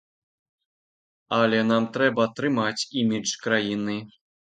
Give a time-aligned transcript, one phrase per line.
[1.39, 4.05] Але нам трэба трымаць імідж краіны.